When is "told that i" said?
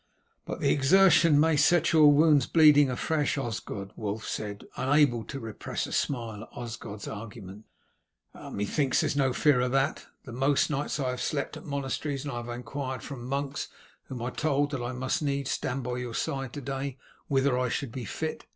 14.31-14.91